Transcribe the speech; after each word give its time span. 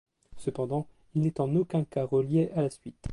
Cependant, 0.35 0.87
il 1.13 1.21
n'est 1.21 1.39
en 1.39 1.55
aucun 1.55 1.83
cas 1.83 2.05
relié 2.05 2.49
à 2.55 2.63
la 2.63 2.71
suite. 2.71 3.07